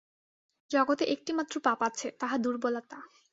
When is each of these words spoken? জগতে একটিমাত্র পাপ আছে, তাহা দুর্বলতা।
জগতে 0.71 1.03
একটিমাত্র 1.05 1.55
পাপ 1.59 1.79
আছে, 1.83 2.07
তাহা 2.19 2.35
দুর্বলতা। 2.37 2.97